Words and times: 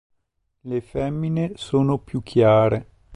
Le 0.61 0.81
femmine 0.81 1.51
sono 1.57 1.99
più 1.99 2.23
chiare. 2.23 2.87